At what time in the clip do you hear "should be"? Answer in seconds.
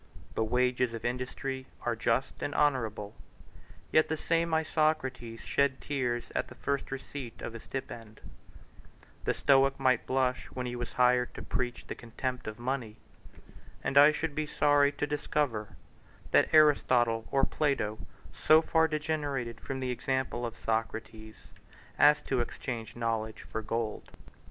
14.11-14.47